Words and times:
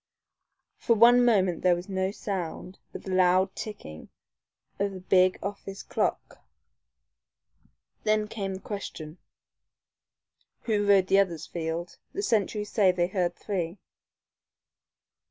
For 0.79 0.95
one 0.95 1.23
moment 1.23 1.61
there 1.61 1.75
was 1.75 1.87
no 1.87 2.09
sound 2.09 2.79
but 2.91 3.03
the 3.03 3.11
loud 3.13 3.55
ticking 3.55 4.09
of 4.79 4.93
the 4.93 4.99
big 4.99 5.37
office 5.43 5.83
clock. 5.83 6.39
Then 8.03 8.27
came 8.27 8.55
the 8.55 8.61
question. 8.61 9.19
"Who 10.61 10.87
rode 10.87 11.05
the 11.05 11.19
others, 11.19 11.45
Field? 11.45 11.99
The 12.13 12.23
sentries 12.23 12.71
say 12.71 12.91
they 12.91 13.09
heard 13.09 13.35
three." 13.35 13.77